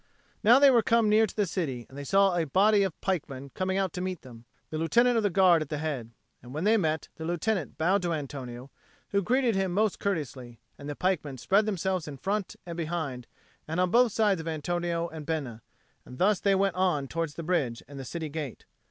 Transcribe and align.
Now 0.43 0.57
they 0.57 0.71
were 0.71 0.81
come 0.81 1.09
near 1.09 1.27
to 1.27 1.35
the 1.35 1.45
city, 1.45 1.85
and 1.87 1.95
they 1.95 2.03
saw 2.03 2.35
a 2.35 2.47
body 2.47 2.81
of 2.81 2.99
pikemen 3.01 3.51
coming 3.53 3.77
out 3.77 3.93
to 3.93 4.01
meet 4.01 4.23
them, 4.23 4.45
the 4.71 4.79
Lieutenant 4.79 5.15
of 5.15 5.21
the 5.21 5.29
Guard 5.29 5.61
at 5.61 5.69
the 5.69 5.77
head. 5.77 6.09
And 6.41 6.55
when 6.55 6.63
they 6.63 6.75
met, 6.75 7.07
the 7.17 7.23
Lieutenant 7.23 7.77
bowed 7.77 8.01
to 8.01 8.11
Antonio, 8.11 8.71
who 9.09 9.21
greeted 9.21 9.53
him 9.53 9.71
most 9.71 9.99
courteously; 9.99 10.59
and 10.75 10.89
the 10.89 10.95
pikemen 10.95 11.37
spread 11.37 11.67
themselves 11.67 12.07
in 12.07 12.17
front 12.17 12.55
and 12.65 12.75
behind 12.77 13.27
and 13.67 13.79
on 13.79 13.91
both 13.91 14.11
sides 14.11 14.41
of 14.41 14.47
Antonio 14.47 15.07
and 15.07 15.27
Bena, 15.27 15.61
and 16.03 16.17
thus 16.17 16.39
they 16.39 16.55
went 16.55 16.73
on 16.73 17.07
towards 17.07 17.35
the 17.35 17.43
bridge 17.43 17.83
and 17.87 17.99
the 17.99 18.03
city 18.03 18.27
gate. 18.27 18.65